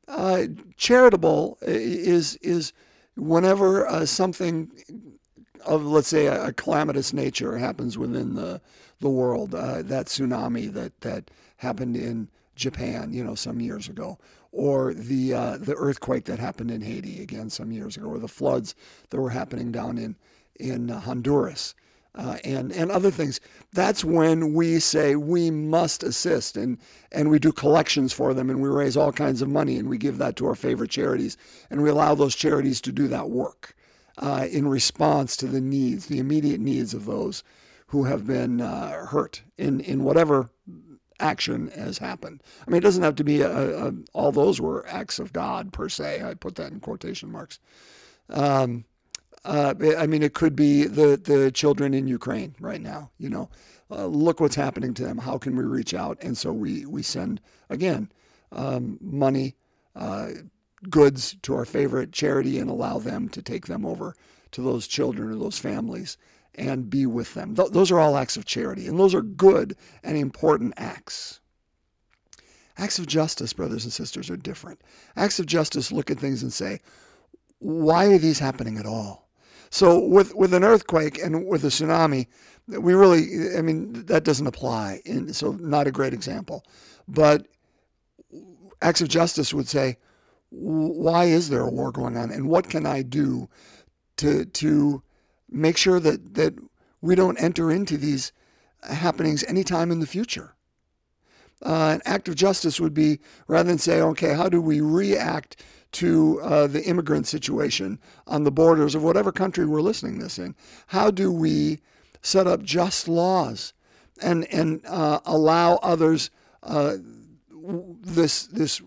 uh, 0.07 0.45
charitable 0.77 1.59
is 1.63 2.37
is 2.37 2.73
whenever 3.17 3.87
uh, 3.89 4.07
something 4.07 4.71
of 5.65 5.85
let's 5.85 6.09
say 6.09 6.27
a, 6.27 6.47
a, 6.47 6.53
calamitous 6.53 7.13
nature 7.13 7.59
happens 7.59 7.99
within 7.99 8.35
the 8.35 8.61
the 9.01 9.11
world. 9.11 9.55
Uh, 9.55 9.83
that 9.83 10.07
tsunami 10.07 10.73
that 10.73 11.01
that 11.01 11.31
happened 11.57 11.97
in 11.97 12.29
Japan, 12.55 13.13
you 13.13 13.25
know, 13.25 13.35
some 13.35 13.61
years 13.61 13.89
ago, 13.89 14.19
or 14.57 14.95
the 14.95 15.35
uh, 15.35 15.59
the 15.59 15.75
earthquake 15.75 16.25
that 16.25 16.39
happened 16.39 16.71
in 16.71 16.81
Haiti 16.81 17.23
again 17.23 17.51
some 17.51 17.71
years 17.71 17.97
ago, 17.97 18.09
or 18.09 18.19
the 18.19 18.27
floods 18.27 18.75
that 19.11 19.21
were 19.21 19.31
happening 19.31 19.71
down 19.71 19.99
in 19.99 20.17
in 20.59 20.89
Honduras 20.89 21.75
uh, 22.15 22.39
and 22.43 22.73
and 22.73 22.91
other 22.91 23.11
things. 23.11 23.39
That's 23.75 24.03
when 24.03 24.55
we 24.55 24.81
say 24.81 25.15
we 25.15 25.51
must 25.51 26.03
assist, 26.03 26.57
and 26.57 26.79
and 27.13 27.31
we 27.31 27.39
do 27.39 27.53
collections 27.53 28.13
for 28.13 28.33
them, 28.33 28.49
and 28.49 28.63
we 28.63 28.69
raise 28.69 28.97
all 28.97 29.13
kinds 29.13 29.43
of 29.43 29.49
money, 29.49 29.77
and 29.77 29.89
we 29.89 29.99
give 29.99 30.17
that 30.19 30.37
to 30.37 30.47
our 30.47 30.55
favorite 30.55 30.91
charities, 30.91 31.37
and 31.71 31.83
we 31.83 31.91
allow 31.91 32.15
those 32.15 32.35
charities 32.35 32.81
to 32.81 32.93
do 32.93 33.09
that 33.09 33.29
work 33.29 33.77
uh, 34.19 34.47
in 34.51 34.67
response 34.67 35.37
to 35.37 35.47
the 35.47 35.61
needs, 35.61 36.07
the 36.07 36.19
immediate 36.19 36.61
needs 36.61 36.95
of 36.95 37.05
those 37.05 37.45
who 37.89 38.05
have 38.05 38.27
been 38.27 38.63
uh, 38.63 39.05
hurt 39.07 39.43
in 39.59 39.81
in 39.81 40.03
whatever 40.03 40.51
action 41.21 41.69
has 41.69 41.99
happened. 41.99 42.43
I 42.67 42.71
mean, 42.71 42.79
it 42.79 42.83
doesn't 42.83 43.03
have 43.03 43.17
to 43.17 43.25
be 43.25 43.41
a, 43.41 43.89
a, 43.89 43.93
all 44.13 44.33
those 44.33 44.61
were 44.61 44.87
acts 44.89 45.19
of 45.19 45.33
God 45.33 45.73
per 45.73 45.89
se. 45.89 46.23
I 46.23 46.35
put 46.35 46.57
that 46.57 46.73
in 46.73 46.81
quotation 46.81 47.31
marks. 47.31 47.59
Um, 48.31 48.85
uh, 49.45 49.75
I 49.97 50.07
mean, 50.07 50.23
it 50.23 50.35
could 50.35 50.57
be 50.57 50.85
the 50.85 51.17
the 51.17 51.51
children 51.53 51.95
in 51.95 52.09
Ukraine 52.09 52.57
right 52.61 52.81
now. 52.81 53.11
You 53.19 53.31
know, 53.31 53.49
uh, 53.91 54.07
look 54.07 54.41
what's 54.41 54.57
happening 54.57 54.93
to 54.95 55.05
them. 55.05 55.19
How 55.19 55.39
can 55.39 55.57
we 55.57 55.65
reach 55.65 55.95
out? 55.95 56.19
And 56.21 56.37
so 56.37 56.53
we 56.53 56.85
we 56.85 57.03
send 57.03 57.41
again 57.71 58.11
um, 58.51 58.99
money, 59.01 59.55
uh, 59.95 60.31
goods 60.91 61.37
to 61.43 61.55
our 61.55 61.65
favorite 61.65 62.13
charity, 62.13 62.59
and 62.59 62.69
allow 62.69 62.99
them 62.99 63.29
to 63.31 63.43
take 63.43 63.67
them 63.67 63.87
over 63.87 64.17
to 64.51 64.63
those 64.63 64.89
children 64.89 65.31
or 65.31 65.37
those 65.37 65.59
families 65.59 66.17
and 66.57 66.91
be 66.91 67.07
with 67.07 67.35
them. 67.35 67.55
Th- 67.55 67.71
those 67.71 67.91
are 67.91 68.01
all 68.01 68.17
acts 68.17 68.37
of 68.37 68.45
charity, 68.45 68.87
and 68.87 68.99
those 68.99 69.15
are 69.15 69.23
good 69.23 69.77
and 70.03 70.17
important 70.17 70.75
acts. 70.77 71.41
Acts 72.79 72.99
of 72.99 73.07
justice, 73.07 73.53
brothers 73.53 73.85
and 73.85 73.93
sisters, 73.93 74.29
are 74.29 74.37
different. 74.37 74.81
Acts 75.17 75.39
of 75.39 75.47
justice 75.47 75.93
look 75.93 76.11
at 76.11 76.19
things 76.19 76.43
and 76.43 76.53
say, 76.53 76.81
why 77.59 78.07
are 78.07 78.19
these 78.19 78.39
happening 78.39 78.77
at 78.77 78.87
all? 78.87 79.29
So 79.71 79.99
with 79.99 80.35
with 80.35 80.55
an 80.55 80.63
earthquake 80.63 81.19
and 81.19 81.47
with 81.47 81.65
a 81.65 81.69
tsunami, 81.69 82.27
we 82.69 82.95
really, 82.95 83.57
I 83.57 83.63
mean, 83.63 84.05
that 84.07 84.25
doesn't 84.25 84.47
apply. 84.47 85.01
And 85.07 85.35
so 85.35 85.53
not 85.53 85.87
a 85.87 85.93
great 85.93 86.13
example. 86.13 86.65
But 87.09 87.47
acts 88.83 89.01
of 89.01 89.09
justice 89.09 89.55
would 89.55 89.69
say, 89.69 89.97
why 90.51 91.25
is 91.25 91.49
there 91.49 91.63
a 91.63 91.71
war 91.71 91.91
going 91.91 92.17
on, 92.17 92.31
and 92.31 92.49
what 92.49 92.69
can 92.69 92.87
I 92.87 93.03
do 93.03 93.49
to 94.19 94.45
to 94.45 95.03
make 95.51 95.77
sure 95.77 96.01
that 96.01 96.35
that 96.35 96.55
we 97.01 97.15
don't 97.15 97.41
enter 97.41 97.71
into 97.71 97.97
these 97.97 98.33
happenings 98.83 99.45
anytime 99.45 99.91
in 99.91 100.01
the 100.01 100.07
future? 100.07 100.55
Uh, 101.65 101.93
an 101.95 102.03
act 102.05 102.29
of 102.29 102.35
justice 102.35 102.79
would 102.79 102.93
be 102.93 103.19
rather 103.49 103.69
than 103.69 103.79
say, 103.79 104.01
okay, 104.01 104.35
how 104.35 104.49
do 104.49 104.61
we 104.61 104.81
react 104.81 105.57
to 105.93 106.39
uh, 106.43 106.67
the 106.67 106.85
immigrant 106.85 107.27
situation 107.27 107.99
on 108.27 108.45
the 108.45 108.51
borders 108.51 108.95
of 108.95 109.03
whatever 109.03 109.33
country 109.33 109.65
we're 109.65 109.81
listening 109.81 110.19
this 110.19 110.39
in? 110.39 110.55
How 110.89 111.11
do 111.11 111.33
we 111.33 111.81
set 112.21 112.47
up 112.47 112.63
just 112.63 113.09
laws 113.09 113.73
and 114.21 114.47
and 114.53 114.85
uh, 114.87 115.21
allow 115.25 115.77
others 115.77 116.31
uh, 116.63 116.97
this 118.03 118.47
this 118.49 118.83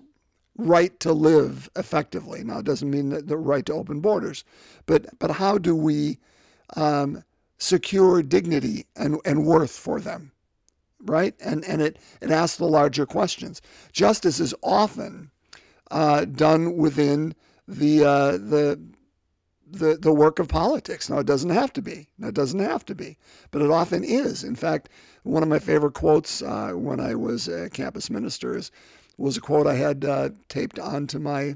right 0.58 1.00
to 1.00 1.12
live 1.12 1.70
effectively? 1.76 2.44
Now, 2.44 2.60
it 2.60 2.66
doesn't 2.66 2.92
mean 2.92 3.10
that 3.10 3.28
the 3.28 3.38
right 3.38 3.66
to 3.66 3.74
open 3.74 4.00
borders, 4.00 4.44
but 4.86 5.08
but 5.18 5.32
how 5.32 5.58
do 5.58 5.76
we 5.76 6.20
um, 6.76 7.24
secure 7.58 8.22
dignity 8.24 8.86
and, 8.96 9.20
and 9.26 9.46
worth 9.46 9.72
for 9.72 10.00
them? 10.00 10.32
right? 11.06 11.34
And 11.40 11.64
and 11.66 11.82
it 11.82 11.98
it 12.22 12.32
asks 12.32 12.58
the 12.58 12.66
larger 12.66 13.06
questions. 13.06 13.62
Justice 13.92 14.40
is 14.40 14.54
often 14.62 15.32
uh, 15.92 16.26
done 16.26 16.78
within 16.78 17.36
the 17.68 18.04
uh, 18.04 18.32
the 18.34 18.80
the 19.72 19.98
the 19.98 20.14
work 20.14 20.40
of 20.40 20.48
politics. 20.48 21.10
Now 21.10 21.20
it 21.20 21.26
doesn't 21.26 21.50
have 21.52 21.74
to 21.74 21.82
be. 21.82 22.08
It 22.22 22.34
doesn't 22.34 22.60
have 22.60 22.86
to 22.86 22.96
be, 22.96 23.18
but 23.52 23.62
it 23.62 23.72
often 23.72 24.04
is. 24.04 24.44
In 24.44 24.56
fact, 24.56 24.90
one 25.24 25.44
of 25.44 25.50
my 25.50 25.60
favorite 25.60 25.94
quotes 25.94 26.42
uh, 26.42 26.72
when 26.74 27.00
I 27.00 27.16
was 27.16 27.48
a 27.48 27.70
campus 27.70 28.10
minister 28.10 28.58
is, 28.58 28.72
was 29.18 29.38
a 29.38 29.42
quote 29.42 29.68
I 29.68 29.76
had 29.76 30.06
uh, 30.06 30.30
taped 30.48 30.80
onto 30.80 31.20
my 31.20 31.56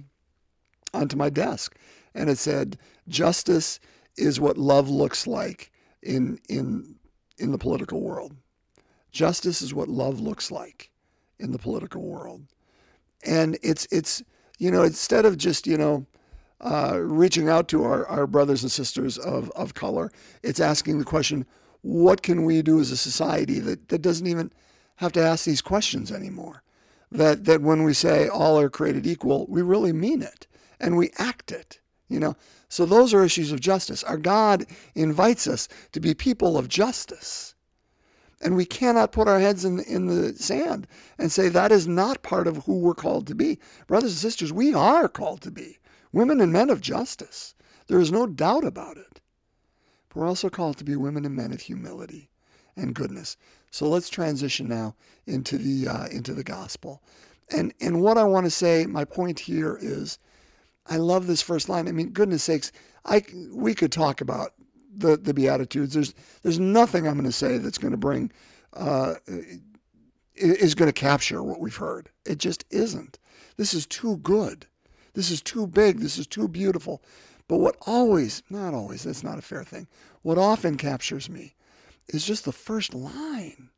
onto 0.93 1.17
my 1.17 1.29
desk, 1.29 1.75
and 2.13 2.29
it 2.29 2.38
said, 2.38 2.77
"Justice 3.08 3.79
is 4.17 4.39
what 4.39 4.58
love 4.58 4.89
looks 4.89 5.27
like 5.27 5.72
in 6.01 6.39
in 6.50 6.96
in 7.38 7.51
the 7.51 7.58
political 7.58 8.01
world." 8.01 8.36
Justice 9.13 9.62
is 9.62 9.74
what 9.75 9.88
love 9.88 10.20
looks 10.20 10.50
like 10.50 10.89
in 11.39 11.51
the 11.51 11.60
political 11.60 12.01
world. 12.01 12.41
And 13.24 13.58
it's, 13.62 13.88
it's 13.91 14.24
you 14.58 14.72
know, 14.72 14.82
instead 14.82 15.25
of 15.25 15.38
just, 15.38 15.67
you 15.67 15.77
know, 15.77 16.05
uh, 16.62 16.98
reaching 17.00 17.48
out 17.48 17.67
to 17.70 17.84
our, 17.84 18.08
our 18.08 18.25
brothers 18.25 18.63
and 18.63 18.72
sisters 18.72 19.17
of, 19.20 19.51
of 19.51 19.75
color, 19.75 20.12
it's 20.41 20.60
asking 20.60 20.98
the 20.98 21.05
question, 21.05 21.46
what 21.82 22.24
can 22.24 22.43
we 22.43 22.62
do 22.62 22.79
as 22.79 22.89
a 22.89 22.98
society 22.98 23.60
that, 23.60 23.89
that 23.89 24.01
doesn't 24.01 24.27
even 24.27 24.51
have 24.96 25.12
to 25.12 25.22
ask 25.22 25.46
these 25.46 25.62
questions 25.62 26.12
anymore? 26.12 26.63
That, 27.12 27.46
that 27.46 27.62
when 27.62 27.84
we 27.84 27.93
say 27.93 28.27
all 28.27 28.60
are 28.60 28.70
created 28.70 29.05
equal, 29.05 29.46
we 29.48 29.62
really 29.62 29.93
mean 29.93 30.24
it 30.24 30.48
and 30.79 30.98
we 30.98 31.12
act 31.20 31.51
it, 31.51 31.79
you 32.13 32.20
know? 32.20 32.36
So 32.70 32.86
those 32.86 33.13
are 33.13 33.24
issues 33.24 33.51
of 33.51 33.60
justice. 33.60 34.03
Our 34.03 34.17
God 34.17 34.65
invites 34.96 35.48
us 35.48 35.67
to 35.91 36.00
be 36.00 36.13
people 36.13 36.58
of 36.58 36.67
justice. 36.67 37.55
And 38.41 38.55
we 38.55 38.65
cannot 38.65 39.12
put 39.12 39.27
our 39.27 39.39
heads 39.39 39.63
in, 39.63 39.79
in 39.79 40.05
the 40.08 40.34
sand 40.34 40.86
and 41.17 41.32
say 41.32 41.50
that 41.50 41.72
is 41.72 41.88
not 41.88 42.24
part 42.24 42.48
of 42.48 42.65
who 42.65 42.79
we're 42.79 42.93
called 42.93 43.25
to 43.27 43.36
be. 43.36 43.60
Brothers 43.88 44.12
and 44.12 44.20
sisters, 44.20 44.51
we 44.51 44.74
are 44.74 45.08
called 45.08 45.41
to 45.41 45.51
be 45.51 45.77
women 46.12 46.41
and 46.41 46.51
men 46.51 46.70
of 46.70 46.82
justice. 46.82 47.55
There 47.88 48.00
is 48.00 48.12
no 48.12 48.27
doubt 48.27 48.63
about 48.63 48.98
it. 48.98 49.22
But 50.10 50.17
we're 50.17 50.27
also 50.27 50.50
called 50.50 50.77
to 50.77 50.84
be 50.84 50.96
women 50.96 51.25
and 51.25 51.36
men 51.36 51.53
of 51.53 51.62
humility 51.62 52.29
and 52.75 52.96
goodness. 52.96 53.38
So 53.72 53.89
let's 53.89 54.10
transition 54.10 54.67
now 54.67 54.96
into 55.25 55.58
the 55.58 55.88
uh, 55.88 56.08
into 56.08 56.34
the 56.34 56.43
gospel. 56.43 57.01
And 57.50 57.74
and 57.82 58.01
what 58.01 58.17
I 58.17 58.24
want 58.24 58.46
to 58.46 58.51
say, 58.51 58.86
my 58.86 59.05
point 59.05 59.39
here 59.39 59.77
is, 59.82 60.20
I 60.88 60.98
love 60.98 61.28
this 61.28 61.42
first 61.42 61.70
line. 61.70 61.88
I 61.88 61.92
mean, 61.92 62.10
goodness 62.10 62.44
sakes, 62.44 62.72
I 63.06 63.24
we 63.52 63.74
could 63.74 63.92
talk 63.92 64.22
about 64.22 64.54
the, 64.96 65.18
the 65.18 65.34
Beatitudes. 65.34 65.94
There's 65.94 66.13
there's 66.42 66.60
nothing 66.60 67.08
I'm 67.08 67.16
going 67.16 67.25
to 67.25 67.32
say 67.32 67.58
that's 67.58 67.78
going 67.78 67.92
to 67.92 67.98
bring 67.98 68.32
uh, 68.74 69.16
is 70.36 70.75
going 70.75 70.90
to 70.90 70.94
capture 70.94 71.44
what 71.44 71.60
we've 71.60 71.75
heard. 71.75 72.10
It 72.25 72.38
just 72.38 72.66
isn't. 72.70 73.20
This 73.58 73.74
is 73.74 73.86
too 73.86 74.18
good. 74.18 74.66
This 75.13 75.30
is 75.30 75.42
too 75.42 75.68
big. 75.68 76.00
This 76.00 76.18
is 76.18 76.28
too 76.28 76.48
beautiful. 76.48 77.04
But 77.48 77.58
what 77.58 77.78
always, 77.86 78.42
not 78.50 78.74
always, 78.74 79.04
that's 79.04 79.24
not 79.24 79.38
a 79.38 79.44
fair 79.44 79.63
thing. 79.63 79.88
What 80.22 80.38
often 80.38 80.78
captures 80.78 81.30
me 81.30 81.54
is 82.08 82.25
just 82.25 82.46
the 82.46 82.52
first 82.52 82.94
line 82.94 83.70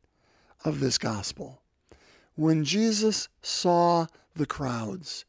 of 0.64 0.80
this 0.80 0.98
gospel. 0.98 1.60
When 2.36 2.64
Jesus 2.64 3.28
saw 3.42 4.06
the 4.34 4.46
crowds, 4.46 5.24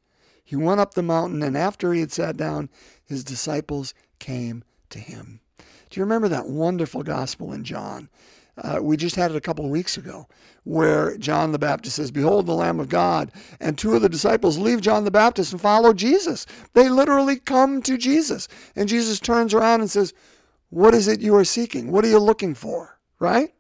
he 0.47 0.55
went 0.55 0.79
up 0.79 0.93
the 0.93 1.03
mountain, 1.03 1.43
and 1.43 1.57
after 1.57 1.91
he 1.91 1.99
had 1.99 2.13
sat 2.13 2.37
down, 2.37 2.69
his 3.03 3.25
disciples 3.25 3.93
came 4.17 4.63
to 4.89 4.97
him. 4.97 5.41
Do 5.89 5.99
you 5.99 6.05
remember 6.05 6.29
that 6.29 6.47
wonderful 6.47 7.03
gospel 7.03 7.51
in 7.51 7.65
John? 7.65 8.07
Uh, 8.57 8.79
we 8.81 8.95
just 8.95 9.17
had 9.17 9.29
it 9.31 9.35
a 9.35 9.41
couple 9.41 9.65
of 9.65 9.71
weeks 9.71 9.97
ago, 9.97 10.25
where 10.63 11.17
John 11.17 11.51
the 11.51 11.59
Baptist 11.59 11.97
says, 11.97 12.11
Behold 12.11 12.45
the 12.45 12.53
Lamb 12.53 12.79
of 12.79 12.87
God. 12.87 13.29
And 13.59 13.77
two 13.77 13.93
of 13.93 14.01
the 14.01 14.07
disciples 14.07 14.57
leave 14.57 14.79
John 14.79 15.03
the 15.03 15.11
Baptist 15.11 15.51
and 15.51 15.59
follow 15.59 15.91
Jesus. 15.91 16.45
They 16.71 16.87
literally 16.87 17.39
come 17.39 17.81
to 17.81 17.97
Jesus. 17.97 18.47
And 18.77 18.87
Jesus 18.87 19.19
turns 19.19 19.53
around 19.53 19.81
and 19.81 19.91
says, 19.91 20.13
What 20.69 20.95
is 20.95 21.09
it 21.09 21.19
you 21.19 21.35
are 21.35 21.43
seeking? 21.43 21.91
What 21.91 22.05
are 22.05 22.09
you 22.09 22.19
looking 22.19 22.55
for? 22.55 22.97
Right? 23.19 23.53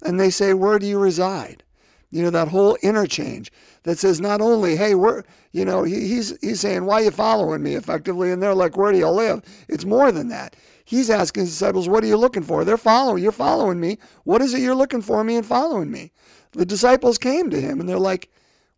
And 0.00 0.18
they 0.18 0.30
say, 0.30 0.54
Where 0.54 0.78
do 0.78 0.86
you 0.86 0.98
reside? 0.98 1.62
You 2.10 2.22
know, 2.22 2.30
that 2.30 2.48
whole 2.48 2.76
interchange 2.82 3.50
that 3.82 3.98
says 3.98 4.20
not 4.20 4.40
only, 4.40 4.76
hey, 4.76 4.94
we're, 4.94 5.24
you 5.52 5.64
know, 5.64 5.82
he, 5.82 6.06
he's, 6.06 6.38
he's 6.40 6.60
saying, 6.60 6.84
why 6.84 7.00
are 7.00 7.04
you 7.04 7.10
following 7.10 7.62
me 7.62 7.74
effectively? 7.74 8.30
And 8.30 8.42
they're 8.42 8.54
like, 8.54 8.76
where 8.76 8.92
do 8.92 8.98
you 8.98 9.08
live? 9.08 9.42
It's 9.68 9.84
more 9.84 10.12
than 10.12 10.28
that. 10.28 10.54
He's 10.86 11.08
asking 11.08 11.44
his 11.44 11.50
disciples, 11.50 11.88
What 11.88 12.04
are 12.04 12.06
you 12.06 12.18
looking 12.18 12.42
for? 12.42 12.64
They're 12.64 12.76
following, 12.76 13.22
you're 13.22 13.32
following 13.32 13.80
me. 13.80 13.98
What 14.24 14.42
is 14.42 14.52
it 14.52 14.60
you're 14.60 14.74
looking 14.74 15.00
for 15.00 15.24
me 15.24 15.36
and 15.36 15.46
following 15.46 15.90
me? 15.90 16.12
The 16.52 16.66
disciples 16.66 17.16
came 17.16 17.48
to 17.50 17.60
him 17.60 17.80
and 17.80 17.88
they're 17.88 17.98
like, 17.98 18.30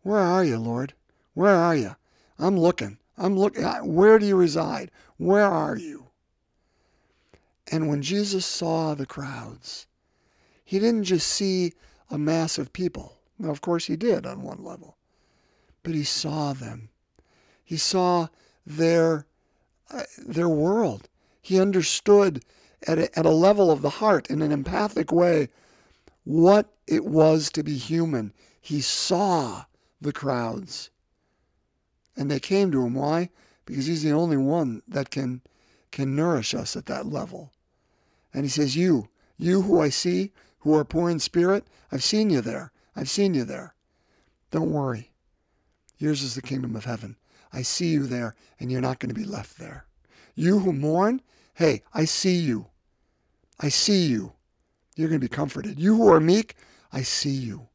Where 0.03 0.19
are 0.19 0.43
you, 0.43 0.57
Lord? 0.57 0.93
Where 1.33 1.55
are 1.55 1.75
you? 1.75 1.95
I'm 2.39 2.57
looking. 2.57 2.97
I'm 3.17 3.37
looking. 3.37 3.63
Where 3.63 4.19
do 4.19 4.25
you 4.25 4.37
reside? 4.37 4.89
Where 5.17 5.45
are 5.45 5.77
you? 5.77 6.07
And 7.69 7.89
when 7.89 8.01
Jesus 8.01 8.45
saw 8.45 8.95
the 8.95 9.05
crowds, 9.05 9.87
he 10.63 10.79
didn't 10.79 11.03
just 11.03 11.27
see 11.27 11.73
a 12.09 12.17
mass 12.17 12.57
of 12.57 12.71
people. 12.71 13.16
Now, 13.39 13.49
of 13.49 13.61
course, 13.61 13.85
he 13.85 13.95
did 13.95 14.25
on 14.25 14.41
one 14.41 14.63
level, 14.63 14.97
but 15.83 15.93
he 15.93 16.03
saw 16.03 16.53
them. 16.53 16.89
He 17.63 17.77
saw 17.77 18.27
their, 18.65 19.25
uh, 19.91 20.03
their 20.17 20.49
world. 20.49 21.09
He 21.41 21.59
understood 21.59 22.43
at 22.87 22.97
a, 22.97 23.19
at 23.19 23.25
a 23.25 23.31
level 23.31 23.71
of 23.71 23.81
the 23.81 23.89
heart 23.89 24.29
in 24.29 24.41
an 24.41 24.51
empathic 24.51 25.11
way 25.11 25.49
what 26.23 26.73
it 26.87 27.05
was 27.05 27.51
to 27.51 27.63
be 27.63 27.77
human. 27.77 28.33
He 28.59 28.81
saw 28.81 29.65
the 30.01 30.13
crowds. 30.13 30.89
And 32.15 32.29
they 32.29 32.39
came 32.39 32.71
to 32.71 32.83
him. 32.83 32.93
Why? 32.93 33.29
Because 33.65 33.85
he's 33.85 34.03
the 34.03 34.11
only 34.11 34.37
one 34.37 34.81
that 34.87 35.09
can, 35.11 35.41
can 35.91 36.15
nourish 36.15 36.53
us 36.53 36.75
at 36.75 36.85
that 36.87 37.05
level. 37.05 37.51
And 38.33 38.43
he 38.43 38.49
says, 38.49 38.75
You, 38.75 39.09
you 39.37 39.61
who 39.61 39.79
I 39.79 39.89
see, 39.89 40.31
who 40.59 40.75
are 40.75 40.83
poor 40.83 41.09
in 41.09 41.19
spirit, 41.19 41.65
I've 41.91 42.03
seen 42.03 42.29
you 42.29 42.41
there. 42.41 42.71
I've 42.97 43.09
seen 43.09 43.33
you 43.33 43.45
there. 43.45 43.75
Don't 44.51 44.71
worry. 44.71 45.11
Yours 45.97 46.21
is 46.21 46.35
the 46.35 46.41
kingdom 46.41 46.75
of 46.75 46.83
heaven. 46.83 47.15
I 47.53 47.61
see 47.61 47.87
you 47.87 48.07
there, 48.07 48.35
and 48.59 48.69
you're 48.69 48.81
not 48.81 48.99
going 48.99 49.09
to 49.09 49.15
be 49.15 49.23
left 49.23 49.57
there. 49.57 49.85
You 50.35 50.59
who 50.59 50.73
mourn, 50.73 51.21
Hey, 51.57 51.81
I 51.91 52.05
see 52.05 52.35
you. 52.35 52.67
I 53.59 53.69
see 53.69 54.05
you. 54.05 54.33
You're 54.95 55.09
going 55.09 55.19
to 55.19 55.25
be 55.25 55.35
comforted. 55.35 55.79
You 55.79 55.95
who 55.95 56.07
are 56.09 56.19
meek, 56.19 56.53
I 56.93 57.01
see 57.01 57.31
you. 57.31 57.67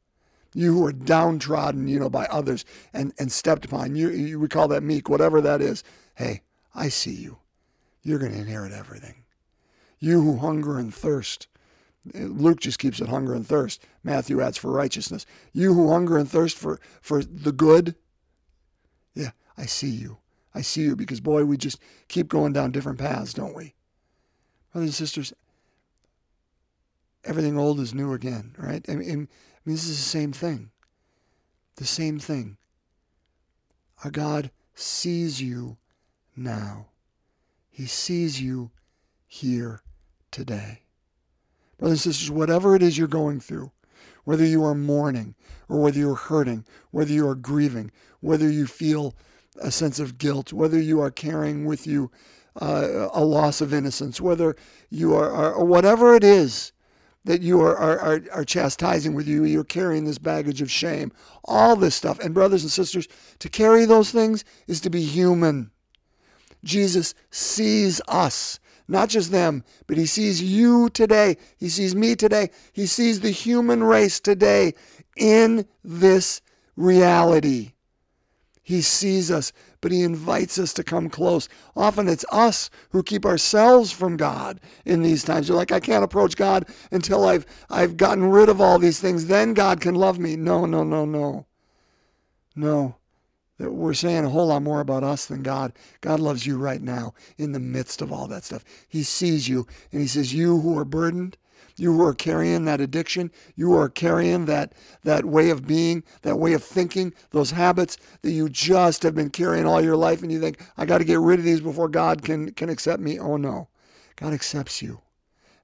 You 0.54 0.72
who 0.72 0.86
are 0.86 0.92
downtrodden, 0.92 1.88
you 1.88 1.98
know, 1.98 2.08
by 2.08 2.26
others 2.26 2.64
and, 2.92 3.12
and 3.18 3.32
stepped 3.32 3.64
upon. 3.64 3.96
You, 3.96 4.10
you 4.10 4.38
we 4.38 4.46
call 4.46 4.68
that 4.68 4.84
meek, 4.84 5.08
whatever 5.08 5.40
that 5.40 5.60
is. 5.60 5.82
Hey, 6.14 6.42
I 6.76 6.90
see 6.90 7.14
you. 7.14 7.38
You're 8.02 8.20
going 8.20 8.30
to 8.30 8.38
inherit 8.38 8.70
everything. 8.70 9.24
You 9.98 10.20
who 10.20 10.36
hunger 10.36 10.78
and 10.78 10.94
thirst. 10.94 11.48
Luke 12.14 12.61
just 12.61 12.78
keeps 12.78 13.00
it 13.00 13.09
hunger 13.09 13.35
and 13.35 13.47
thirst. 13.47 13.85
Matthew 14.02 14.40
adds 14.40 14.59
for 14.59 14.73
righteousness. 14.73 15.25
You 15.52 15.75
who 15.75 15.90
hunger 15.90 16.18
and 16.18 16.28
thirst 16.28 16.59
for, 16.59 16.80
for 17.00 17.23
the 17.23 17.52
good. 17.52 17.94
Yeah, 19.14 19.30
I 19.56 19.66
see 19.66 19.90
you. 19.90 20.18
I 20.54 20.62
see 20.62 20.82
you 20.82 20.97
because, 20.97 21.21
boy, 21.21 21.44
we 21.44 21.56
just 21.56 21.78
keep 22.09 22.28
going 22.28 22.52
down 22.52 22.73
different 22.73 22.99
paths, 22.99 23.32
don't 23.32 23.54
we? 23.54 23.75
Brothers 24.73 24.88
and 24.88 24.94
sisters, 24.94 25.32
everything 27.25 27.59
old 27.59 27.78
is 27.80 27.94
new 27.94 28.12
again, 28.12 28.54
right? 28.59 28.85
I 28.88 28.97
mean, 28.97 29.11
I 29.11 29.16
mean, 29.16 29.28
this 29.64 29.85
is 29.85 29.97
the 29.97 30.02
same 30.02 30.32
thing. 30.32 30.71
The 31.76 31.87
same 31.87 32.18
thing. 32.18 32.56
Our 34.04 34.11
God 34.11 34.50
sees 34.75 35.40
you 35.40 35.76
now. 36.37 36.87
He 37.71 37.87
sees 37.87 38.40
you 38.40 38.71
here 39.26 39.82
today. 40.30 40.81
Brothers 41.82 42.06
and 42.06 42.14
sisters, 42.14 42.30
whatever 42.30 42.76
it 42.76 42.82
is 42.82 42.96
you're 42.96 43.08
going 43.08 43.40
through, 43.40 43.72
whether 44.22 44.46
you 44.46 44.62
are 44.62 44.72
mourning 44.72 45.34
or 45.68 45.80
whether 45.80 45.98
you're 45.98 46.14
hurting, 46.14 46.64
whether 46.92 47.10
you 47.12 47.26
are 47.26 47.34
grieving, 47.34 47.90
whether 48.20 48.48
you 48.48 48.68
feel 48.68 49.16
a 49.60 49.72
sense 49.72 49.98
of 49.98 50.16
guilt, 50.16 50.52
whether 50.52 50.80
you 50.80 51.00
are 51.00 51.10
carrying 51.10 51.64
with 51.64 51.84
you 51.84 52.08
uh, 52.60 53.08
a 53.12 53.24
loss 53.24 53.60
of 53.60 53.74
innocence, 53.74 54.20
whether 54.20 54.54
you 54.90 55.16
are, 55.16 55.28
are, 55.32 55.64
whatever 55.64 56.14
it 56.14 56.22
is 56.22 56.70
that 57.24 57.42
you 57.42 57.60
are, 57.60 57.76
are, 57.76 58.22
are, 58.30 58.44
chastising 58.44 59.12
with 59.12 59.26
you, 59.26 59.42
you're 59.42 59.64
carrying 59.64 60.04
this 60.04 60.18
baggage 60.18 60.62
of 60.62 60.70
shame, 60.70 61.10
all 61.46 61.74
this 61.74 61.96
stuff. 61.96 62.20
And, 62.20 62.32
brothers 62.32 62.62
and 62.62 62.70
sisters, 62.70 63.08
to 63.40 63.48
carry 63.48 63.86
those 63.86 64.12
things 64.12 64.44
is 64.68 64.80
to 64.82 64.90
be 64.90 65.02
human. 65.02 65.72
Jesus 66.62 67.16
sees 67.32 68.00
us, 68.06 68.60
not 68.88 69.08
just 69.08 69.30
them, 69.30 69.64
but 69.86 69.96
he 69.96 70.06
sees 70.06 70.42
you 70.42 70.88
today. 70.90 71.36
He 71.58 71.68
sees 71.68 71.94
me 71.94 72.14
today. 72.14 72.50
He 72.72 72.86
sees 72.86 73.20
the 73.20 73.30
human 73.30 73.82
race 73.82 74.20
today 74.20 74.74
in 75.16 75.66
this 75.84 76.40
reality. 76.76 77.72
He 78.64 78.80
sees 78.80 79.30
us, 79.30 79.52
but 79.80 79.90
He 79.90 80.02
invites 80.02 80.58
us 80.58 80.72
to 80.74 80.84
come 80.84 81.10
close. 81.10 81.48
Often 81.76 82.08
it's 82.08 82.24
us 82.30 82.70
who 82.90 83.02
keep 83.02 83.26
ourselves 83.26 83.90
from 83.90 84.16
God 84.16 84.60
in 84.84 85.02
these 85.02 85.24
times. 85.24 85.48
You're 85.48 85.56
like, 85.58 85.72
I 85.72 85.80
can't 85.80 86.04
approach 86.04 86.36
God 86.36 86.68
until 86.92 87.26
I've 87.26 87.44
I've 87.68 87.96
gotten 87.96 88.24
rid 88.24 88.48
of 88.48 88.60
all 88.60 88.78
these 88.78 89.00
things. 89.00 89.26
Then 89.26 89.52
God 89.52 89.80
can 89.80 89.96
love 89.96 90.18
me. 90.18 90.36
No, 90.36 90.64
no, 90.64 90.84
no, 90.84 91.04
no. 91.04 91.46
No. 92.54 92.96
That 93.59 93.73
we're 93.73 93.94
saying 93.94 94.25
a 94.25 94.30
whole 94.30 94.47
lot 94.47 94.62
more 94.62 94.80
about 94.80 95.04
us 95.04 95.26
than 95.26 95.42
God. 95.42 95.73
God 96.00 96.21
loves 96.21 96.47
you 96.47 96.59
right 96.59 96.82
now 96.82 97.14
in 97.38 97.52
the 97.52 97.61
midst 97.61 98.02
of 98.02 98.12
all 98.12 98.26
that 98.28 98.44
stuff. 98.44 98.64
He 98.88 99.02
sees 99.02 99.49
you 99.49 99.66
and 99.92 100.00
He 100.00 100.06
says, 100.06 100.35
You 100.35 100.61
who 100.61 100.78
are 100.78 100.85
burdened, 100.85 101.37
you 101.76 101.92
who 101.92 102.04
are 102.04 102.14
carrying 102.14 102.64
that 102.64 102.80
addiction, 102.80 103.30
you 103.56 103.66
who 103.66 103.76
are 103.76 103.88
carrying 103.88 104.47
that, 104.47 104.73
that 105.04 105.25
way 105.25 105.50
of 105.50 105.66
being, 105.66 106.02
that 106.23 106.38
way 106.38 106.52
of 106.52 106.62
thinking, 106.62 107.12
those 107.30 107.50
habits 107.50 107.97
that 108.23 108.32
you 108.32 108.49
just 108.49 109.02
have 109.02 109.14
been 109.14 109.30
carrying 109.30 109.66
all 109.66 109.82
your 109.82 109.97
life, 109.97 110.23
and 110.23 110.32
you 110.32 110.40
think, 110.40 110.61
I 110.76 110.87
got 110.87 110.99
to 110.99 111.04
get 111.04 111.18
rid 111.18 111.38
of 111.38 111.44
these 111.44 111.61
before 111.61 111.88
God 111.88 112.23
can, 112.23 112.52
can 112.52 112.68
accept 112.68 113.00
me. 113.00 113.18
Oh 113.18 113.37
no. 113.37 113.68
God 114.16 114.33
accepts 114.33 114.83
you, 114.83 115.00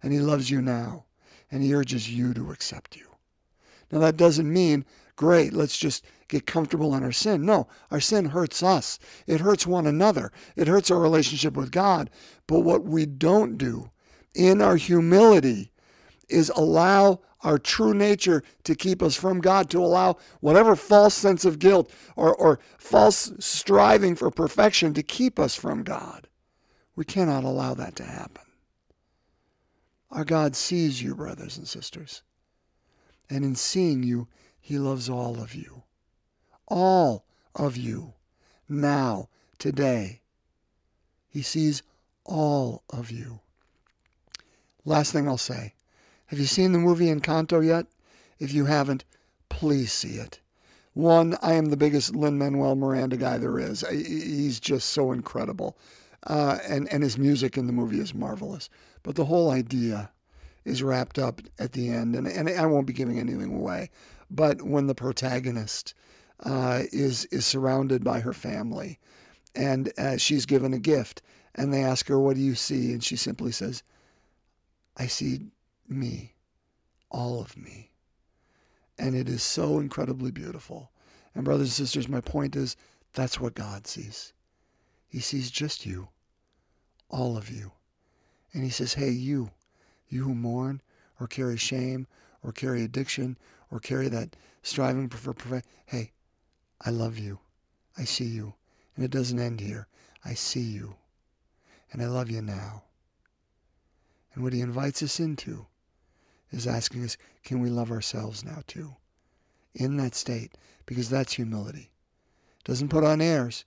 and 0.03 0.13
He 0.13 0.21
loves 0.21 0.51
you 0.51 0.63
now, 0.63 1.05
and 1.51 1.63
He 1.63 1.75
urges 1.75 2.11
you 2.11 2.35
to 2.35 2.51
accept 2.51 2.97
you. 2.97 3.07
Now, 3.91 4.01
that 4.01 4.17
doesn't 4.17 4.53
mean, 4.53 4.85
great, 5.17 5.53
let's 5.53 5.79
just 5.79 6.05
get 6.29 6.47
comfortable 6.47 6.95
in 6.95 7.03
our 7.03 7.13
sin. 7.13 7.45
No, 7.45 7.67
our 7.91 8.01
sin 8.01 8.27
hurts 8.27 8.63
us. 8.63 8.99
It 9.27 9.41
hurts 9.41 9.67
one 9.67 9.87
another. 9.87 10.31
It 10.57 10.69
hurts 10.69 10.91
our 10.91 11.01
relationship 11.01 11.57
with 11.57 11.71
God. 11.71 12.11
But 12.47 12.61
what 12.61 12.85
we 12.85 13.07
don't 13.07 13.57
do 13.59 13.91
in 14.35 14.63
our 14.63 14.77
humility 14.77 15.73
is 16.29 16.51
allow 16.51 17.21
our 17.43 17.59
true 17.59 17.95
nature 17.95 18.43
to 18.65 18.75
keep 18.75 19.03
us 19.03 19.15
from 19.15 19.41
God, 19.41 19.71
to 19.71 19.79
allow 19.79 20.17
whatever 20.41 20.75
false 20.77 21.15
sense 21.15 21.45
of 21.45 21.59
guilt 21.59 21.91
or, 22.17 22.35
or 22.35 22.59
false 22.79 23.33
striving 23.39 24.15
for 24.15 24.31
perfection 24.31 24.93
to 24.95 25.03
keep 25.03 25.39
us 25.39 25.55
from 25.55 25.83
God. 25.83 26.29
We 26.97 27.05
cannot 27.05 27.45
allow 27.45 27.75
that 27.75 27.95
to 27.97 28.05
happen. 28.05 28.43
Our 30.11 30.25
God 30.25 30.57
sees 30.57 31.03
you, 31.03 31.15
brothers 31.15 31.59
and 31.59 31.69
sisters. 31.69 32.23
And 33.31 33.45
in 33.45 33.55
seeing 33.55 34.03
you, 34.03 34.27
He 34.59 34.79
loves 34.79 35.09
all 35.09 35.41
of 35.41 35.55
you. 35.55 35.85
All 36.69 37.25
of 37.55 37.77
you. 37.77 38.15
Now, 38.69 39.29
today. 39.59 40.21
He 41.29 41.43
sees 41.43 41.83
all 42.25 42.83
of 42.91 43.11
you. 43.11 43.41
Last 44.85 45.13
thing 45.13 45.29
I'll 45.29 45.37
say 45.37 45.75
have 46.27 46.39
you 46.39 46.45
seen 46.45 46.73
the 46.73 46.79
movie 46.79 47.07
Encanto 47.07 47.65
yet? 47.65 47.87
If 48.39 48.53
you 48.53 48.67
haven't, 48.67 49.05
please 49.49 49.93
see 49.93 50.17
it. 50.17 50.41
One, 50.93 51.39
I 51.41 51.55
am 51.55 51.67
the 51.67 51.77
biggest 51.77 52.15
Lin 52.15 52.37
Manuel 52.37 52.77
Miranda 52.77 53.17
guy 53.17 53.39
there 53.39 53.59
is. 53.59 53.83
He's 53.91 54.61
just 54.61 54.91
so 54.91 55.13
incredible. 55.13 55.79
Uh, 56.27 56.59
and, 56.69 56.93
and 56.93 57.03
his 57.03 57.17
music 57.17 57.57
in 57.57 57.67
the 57.67 57.73
movie 57.73 58.01
is 58.01 58.15
marvelous. 58.15 58.69
But 59.03 59.15
the 59.15 59.25
whole 59.25 59.51
idea 59.51 60.11
is 60.67 60.83
wrapped 60.83 61.19
up 61.19 61.41
at 61.59 61.73
the 61.73 61.89
end. 61.89 62.15
And, 62.15 62.27
and 62.27 62.51
I 62.51 62.67
won't 62.67 62.87
be 62.87 62.93
giving 62.93 63.19
anything 63.19 63.55
away. 63.55 63.89
But 64.31 64.61
when 64.61 64.87
the 64.87 64.95
protagonist 64.95 65.95
uh, 66.45 66.83
is, 66.93 67.25
is 67.27 67.47
surrounded 67.47 68.05
by 68.05 68.21
her 68.21 68.33
family 68.33 68.99
and 69.59 69.93
uh, 69.99 70.17
she's 70.17 70.47
given 70.47 70.73
a 70.73 70.79
gift, 70.79 71.21
and 71.57 71.73
they 71.75 71.83
ask 71.83 72.07
her, 72.07 72.19
What 72.19 72.37
do 72.37 72.43
you 72.43 72.55
see? 72.55 72.93
And 72.93 73.03
she 73.03 73.17
simply 73.17 73.51
says, 73.51 73.83
I 74.97 75.09
see 75.09 75.41
me, 75.89 76.35
all 77.11 77.41
of 77.41 77.57
me. 77.57 77.91
And 78.99 79.17
it 79.17 79.29
is 79.29 79.43
so 79.43 79.81
incredibly 79.81 80.31
beautiful. 80.31 80.93
And, 81.35 81.45
brothers 81.45 81.69
and 81.69 81.87
sisters, 81.87 82.09
my 82.09 82.21
point 82.21 82.55
is 82.55 82.77
that's 83.13 83.41
what 83.41 83.55
God 83.55 83.87
sees. 83.87 84.33
He 85.09 85.19
sees 85.21 85.51
just 85.51 85.85
you, 85.85 86.09
all 87.09 87.37
of 87.37 87.51
you. 87.51 87.73
And 88.53 88.63
He 88.63 88.71
says, 88.71 88.95
Hey, 88.95 89.11
you, 89.11 89.51
you 90.09 90.23
who 90.23 90.35
mourn 90.35 90.83
or 91.19 91.27
carry 91.27 91.57
shame 91.57 92.07
or 92.45 92.53
carry 92.53 92.85
addiction 92.85 93.37
or 93.73 93.81
carry 93.81 94.09
that 94.09 94.37
striving 94.63 95.09
for 95.09 95.33
perfection, 95.33 95.69
hey, 95.87 96.13
I 96.81 96.91
love 96.91 97.19
you. 97.19 97.39
I 97.97 98.05
see 98.05 98.27
you. 98.27 98.55
And 98.95 99.05
it 99.05 99.11
doesn't 99.11 99.39
end 99.39 99.61
here. 99.61 99.89
I 100.25 100.35
see 100.35 100.61
you. 100.61 100.95
And 101.93 102.03
I 102.03 102.07
love 102.07 102.31
you 102.31 102.43
now. 102.43 102.85
And 104.35 104.45
what 104.45 104.53
he 104.53 104.61
invites 104.61 105.03
us 105.03 105.21
into 105.21 105.67
is 106.51 106.67
asking 106.67 107.05
us, 107.05 107.17
can 107.45 107.61
we 107.61 107.71
love 107.71 107.91
ourselves 107.91 108.45
now 108.45 108.63
too? 108.67 108.95
In 109.75 109.97
that 109.97 110.15
state, 110.15 110.57
because 110.87 111.11
that's 111.11 111.33
humility. 111.35 111.91
Doesn't 112.65 112.89
put 112.89 113.05
on 113.05 113.21
airs. 113.21 113.65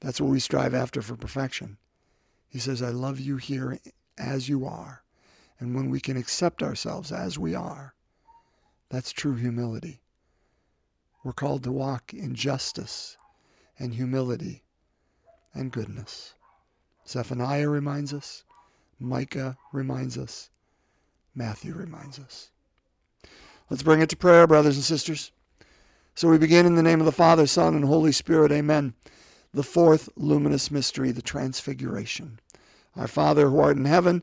That's 0.00 0.20
what 0.20 0.30
we 0.30 0.40
strive 0.40 0.74
after 0.74 1.02
for 1.02 1.16
perfection. 1.16 1.78
He 2.48 2.58
says, 2.58 2.82
I 2.82 2.90
love 2.90 3.18
you 3.18 3.36
here 3.36 3.78
as 4.18 4.48
you 4.48 4.66
are. 4.66 5.02
And 5.58 5.74
when 5.74 5.90
we 5.90 6.00
can 6.00 6.16
accept 6.16 6.62
ourselves 6.62 7.12
as 7.12 7.38
we 7.38 7.54
are, 7.54 7.94
that's 8.90 9.10
true 9.10 9.34
humility. 9.34 10.00
We're 11.26 11.32
called 11.32 11.64
to 11.64 11.72
walk 11.72 12.14
in 12.14 12.36
justice 12.36 13.16
and 13.80 13.92
humility 13.92 14.62
and 15.54 15.72
goodness. 15.72 16.34
Zephaniah 17.04 17.68
reminds 17.68 18.14
us, 18.14 18.44
Micah 19.00 19.56
reminds 19.72 20.16
us, 20.16 20.50
Matthew 21.34 21.74
reminds 21.74 22.20
us. 22.20 22.50
Let's 23.68 23.82
bring 23.82 24.02
it 24.02 24.08
to 24.10 24.16
prayer, 24.16 24.46
brothers 24.46 24.76
and 24.76 24.84
sisters. 24.84 25.32
So 26.14 26.28
we 26.28 26.38
begin 26.38 26.64
in 26.64 26.76
the 26.76 26.82
name 26.84 27.00
of 27.00 27.06
the 27.06 27.10
Father, 27.10 27.48
Son, 27.48 27.74
and 27.74 27.84
Holy 27.84 28.12
Spirit. 28.12 28.52
Amen. 28.52 28.94
The 29.52 29.64
fourth 29.64 30.08
luminous 30.14 30.70
mystery, 30.70 31.10
the 31.10 31.22
Transfiguration. 31.22 32.38
Our 32.94 33.08
Father 33.08 33.50
who 33.50 33.58
art 33.58 33.76
in 33.76 33.84
heaven, 33.84 34.22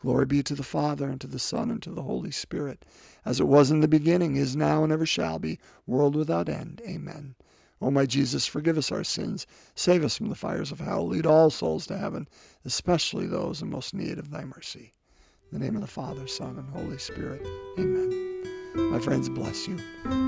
Glory 0.00 0.26
be 0.26 0.42
to 0.42 0.54
the 0.54 0.62
Father, 0.62 1.08
and 1.08 1.20
to 1.20 1.26
the 1.26 1.38
Son, 1.38 1.70
and 1.70 1.82
to 1.82 1.90
the 1.90 2.02
Holy 2.02 2.30
Spirit, 2.30 2.84
as 3.24 3.40
it 3.40 3.48
was 3.48 3.70
in 3.70 3.80
the 3.80 3.88
beginning, 3.88 4.36
is 4.36 4.54
now, 4.54 4.84
and 4.84 4.92
ever 4.92 5.06
shall 5.06 5.38
be, 5.38 5.58
world 5.86 6.14
without 6.14 6.48
end. 6.48 6.80
Amen. 6.86 7.34
O 7.80 7.90
my 7.90 8.06
Jesus, 8.06 8.46
forgive 8.46 8.76
us 8.76 8.90
our 8.90 9.04
sins, 9.04 9.46
save 9.74 10.04
us 10.04 10.16
from 10.16 10.28
the 10.28 10.34
fires 10.34 10.72
of 10.72 10.80
hell, 10.80 11.06
lead 11.06 11.26
all 11.26 11.50
souls 11.50 11.86
to 11.86 11.96
heaven, 11.96 12.28
especially 12.64 13.26
those 13.26 13.62
in 13.62 13.70
most 13.70 13.94
need 13.94 14.18
of 14.18 14.30
thy 14.30 14.44
mercy. 14.44 14.92
In 15.50 15.58
the 15.58 15.64
name 15.64 15.76
of 15.76 15.82
the 15.82 15.88
Father, 15.88 16.26
Son, 16.26 16.58
and 16.58 16.68
Holy 16.70 16.98
Spirit. 16.98 17.46
Amen. 17.78 18.90
My 18.90 18.98
friends, 18.98 19.28
bless 19.28 19.66
you. 19.66 19.78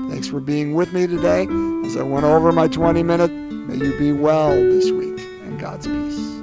Thanks 0.09 0.27
for 0.27 0.39
being 0.39 0.73
with 0.75 0.93
me 0.93 1.07
today 1.07 1.47
as 1.85 1.95
I 1.95 2.03
went 2.03 2.25
over 2.25 2.51
my 2.51 2.67
20 2.67 3.03
minutes. 3.03 3.33
May 3.33 3.85
you 3.85 3.97
be 3.97 4.11
well 4.11 4.55
this 4.55 4.91
week, 4.91 5.19
and 5.43 5.59
God's 5.59 5.87
peace. 5.87 6.40